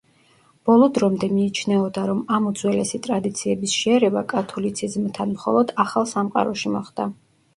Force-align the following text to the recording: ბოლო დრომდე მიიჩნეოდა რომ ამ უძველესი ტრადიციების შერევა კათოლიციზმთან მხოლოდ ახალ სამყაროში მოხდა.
ბოლო 0.67 0.85
დრომდე 0.93 1.27
მიიჩნეოდა 1.33 2.05
რომ 2.11 2.23
ამ 2.37 2.47
უძველესი 2.51 2.99
ტრადიციების 3.07 3.75
შერევა 3.81 4.23
კათოლიციზმთან 4.33 5.35
მხოლოდ 5.37 5.75
ახალ 5.87 6.11
სამყაროში 6.15 6.73
მოხდა. 6.79 7.07